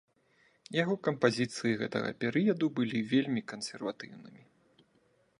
[0.75, 4.43] Яго кампазіцыі гэтага перыяду былі вельмі кансерватыўнымі.